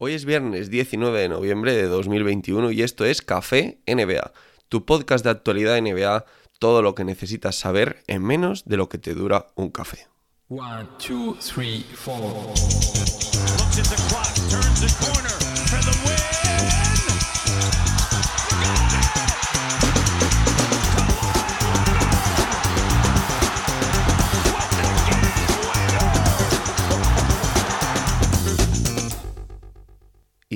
[0.00, 4.32] Hoy es viernes 19 de noviembre de 2021 y esto es Café NBA,
[4.68, 6.24] tu podcast de actualidad NBA,
[6.60, 10.06] todo lo que necesitas saber en menos de lo que te dura un café.
[10.50, 12.14] One, two, three, four.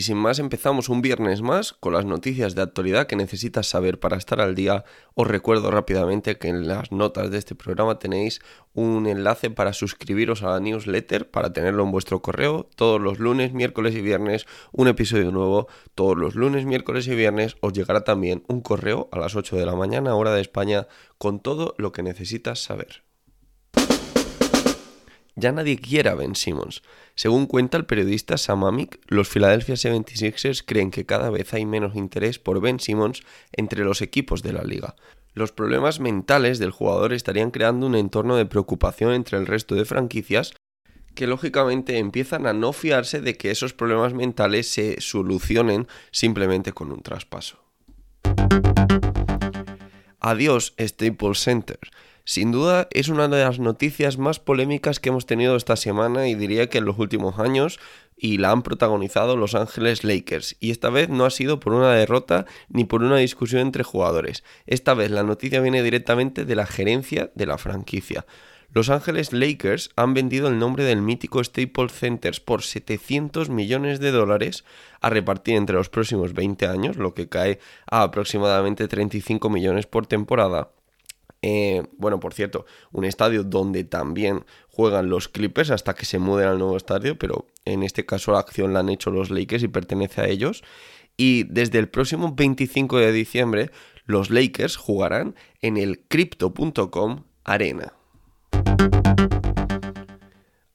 [0.02, 4.00] Y sin más empezamos un viernes más con las noticias de actualidad que necesitas saber
[4.00, 4.84] para estar al día.
[5.14, 8.40] Os recuerdo rápidamente que en las notas de este programa tenéis
[8.74, 13.52] un enlace para suscribiros a la newsletter, para tenerlo en vuestro correo todos los lunes,
[13.52, 15.68] miércoles y viernes, un episodio nuevo.
[15.94, 19.66] Todos los lunes, miércoles y viernes os llegará también un correo a las 8 de
[19.66, 23.04] la mañana, hora de España, con todo lo que necesitas saber.
[25.34, 26.82] Ya nadie quiere a Ben Simmons.
[27.14, 31.96] Según cuenta el periodista Sam Amick, los Philadelphia 76ers creen que cada vez hay menos
[31.96, 33.22] interés por Ben Simmons
[33.52, 34.94] entre los equipos de la liga.
[35.34, 39.86] Los problemas mentales del jugador estarían creando un entorno de preocupación entre el resto de
[39.86, 40.52] franquicias
[41.14, 46.92] que lógicamente empiezan a no fiarse de que esos problemas mentales se solucionen simplemente con
[46.92, 47.58] un traspaso.
[50.20, 51.78] Adiós Staples Center.
[52.24, 56.36] Sin duda es una de las noticias más polémicas que hemos tenido esta semana y
[56.36, 57.80] diría que en los últimos años
[58.16, 60.56] y la han protagonizado Los Ángeles Lakers.
[60.60, 64.44] Y esta vez no ha sido por una derrota ni por una discusión entre jugadores.
[64.66, 68.24] Esta vez la noticia viene directamente de la gerencia de la franquicia.
[68.74, 74.12] Los Ángeles Lakers han vendido el nombre del mítico Staples Centers por 700 millones de
[74.12, 74.64] dólares
[75.00, 77.58] a repartir entre los próximos 20 años, lo que cae
[77.90, 80.70] a aproximadamente 35 millones por temporada.
[81.42, 86.46] Eh, bueno, por cierto, un estadio donde también juegan los Clippers hasta que se muden
[86.46, 89.68] al nuevo estadio, pero en este caso la acción la han hecho los Lakers y
[89.68, 90.62] pertenece a ellos.
[91.16, 93.70] Y desde el próximo 25 de diciembre,
[94.04, 97.92] los Lakers jugarán en el Crypto.com Arena.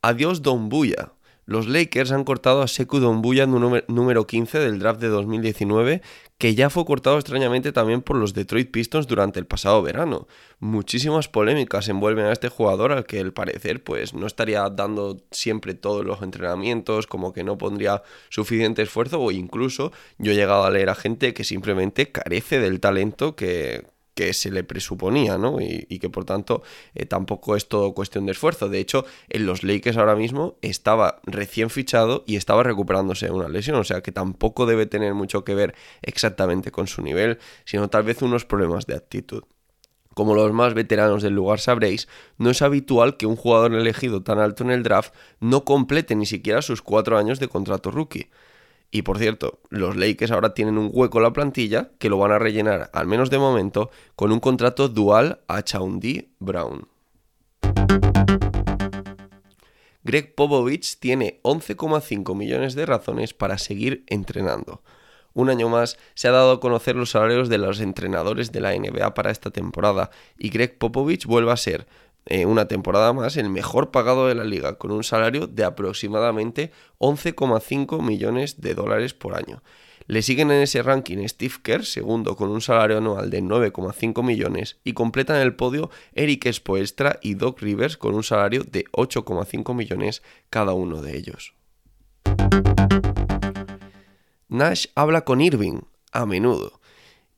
[0.02, 1.14] Adiós Don Buya.
[1.48, 6.02] Los Lakers han cortado a Sekou Doumbouya número 15 del draft de 2019,
[6.38, 10.28] que ya fue cortado extrañamente también por los Detroit Pistons durante el pasado verano.
[10.60, 15.74] Muchísimas polémicas envuelven a este jugador al que al parecer pues no estaría dando siempre
[15.74, 20.70] todos los entrenamientos, como que no pondría suficiente esfuerzo o incluso yo he llegado a
[20.70, 23.86] leer a gente que simplemente carece del talento que,
[24.18, 25.62] que se le presuponía, ¿no?
[25.62, 26.64] Y, que por tanto
[26.96, 28.68] eh, tampoco es todo cuestión de esfuerzo.
[28.68, 33.48] De hecho, en los Lakers ahora mismo estaba recién fichado y estaba recuperándose de una
[33.48, 37.90] lesión, o sea que tampoco debe tener mucho que ver exactamente con su nivel, sino
[37.90, 39.44] tal vez unos problemas de actitud.
[40.16, 42.08] Como los más veteranos del lugar sabréis,
[42.40, 46.26] no es habitual que un jugador elegido tan alto en el draft no complete ni
[46.26, 48.32] siquiera sus cuatro años de contrato rookie.
[48.90, 52.32] Y por cierto, los Lakers ahora tienen un hueco en la plantilla que lo van
[52.32, 56.88] a rellenar, al menos de momento, con un contrato dual a Chaundi Brown.
[60.04, 64.82] Greg Popovich tiene 11,5 millones de razones para seguir entrenando.
[65.34, 68.74] Un año más se ha dado a conocer los salarios de los entrenadores de la
[68.74, 71.88] NBA para esta temporada y Greg Popovich vuelve a ser
[72.30, 76.72] eh, una temporada más el mejor pagado de la liga, con un salario de aproximadamente
[77.00, 79.62] 11,5 millones de dólares por año.
[80.08, 84.78] Le siguen en ese ranking Steve Kerr, segundo con un salario anual de 9,5 millones,
[84.86, 90.24] y completan el podio Eric Spoelstra y Doc Rivers con un salario de 8,5 millones
[90.50, 91.54] cada uno de ellos.
[94.48, 95.82] Nash habla con Irving,
[96.14, 96.77] a menudo.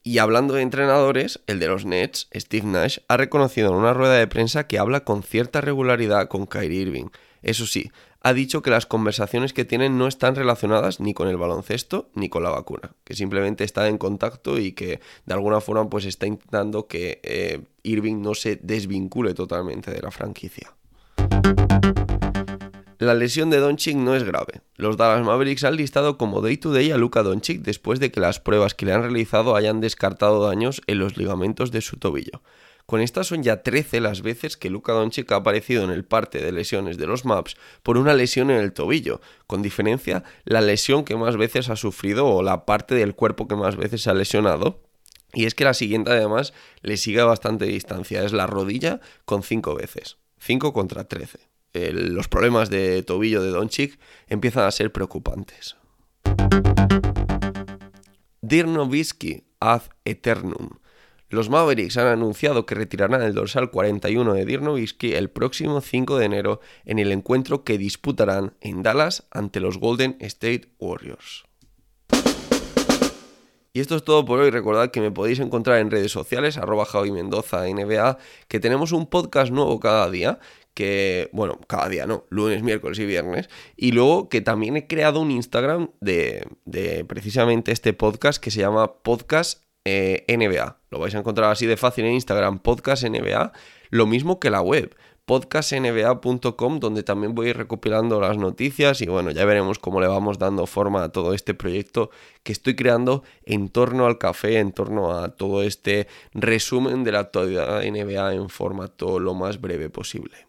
[0.03, 4.15] Y hablando de entrenadores, el de los Nets, Steve Nash, ha reconocido en una rueda
[4.15, 7.07] de prensa que habla con cierta regularidad con Kyrie Irving.
[7.41, 11.37] Eso sí, ha dicho que las conversaciones que tienen no están relacionadas ni con el
[11.37, 15.89] baloncesto ni con la vacuna, que simplemente está en contacto y que de alguna forma
[15.89, 20.73] pues está intentando que eh, Irving no se desvincule totalmente de la franquicia.
[22.99, 24.59] La lesión de Doncic no es grave.
[24.75, 28.19] Los Dallas Mavericks han listado como day to day a Luka Doncic después de que
[28.19, 32.41] las pruebas que le han realizado hayan descartado daños en los ligamentos de su tobillo.
[32.85, 36.39] Con estas son ya 13 las veces que Luka Doncic ha aparecido en el parte
[36.41, 39.21] de lesiones de los Maps por una lesión en el tobillo.
[39.47, 43.55] Con diferencia, la lesión que más veces ha sufrido o la parte del cuerpo que
[43.55, 44.81] más veces se ha lesionado
[45.31, 49.41] y es que la siguiente además le sigue a bastante distancia, es la rodilla con
[49.41, 50.17] 5 veces.
[50.39, 55.75] 5 contra 13 los problemas de tobillo de Doncic empiezan a ser preocupantes.
[58.41, 60.69] Dirnovisky ad eternum.
[61.31, 66.17] Los Mavericks han anunciado que retirarán el dorsal 41 de Dirk Nowitzki el próximo 5
[66.17, 71.43] de enero en el encuentro que disputarán en Dallas ante los Golden State Warriors.
[73.71, 74.49] Y esto es todo por hoy.
[74.49, 78.17] Recordad que me podéis encontrar en redes sociales, arroba Javi Mendoza NBA,
[78.47, 80.39] que tenemos un podcast nuevo cada día.
[80.79, 83.49] Que, bueno, cada día no, lunes, miércoles y viernes.
[83.75, 88.61] Y luego que también he creado un Instagram de, de precisamente este podcast que se
[88.61, 90.79] llama Podcast eh, NBA.
[90.89, 93.51] Lo vais a encontrar así de fácil en Instagram, Podcast NBA.
[93.89, 94.95] Lo mismo que la web
[95.25, 100.65] podcastnba.com donde también voy recopilando las noticias y bueno, ya veremos cómo le vamos dando
[100.65, 102.09] forma a todo este proyecto
[102.43, 107.19] que estoy creando en torno al café, en torno a todo este resumen de la
[107.19, 110.48] actualidad NBA en formato lo más breve posible.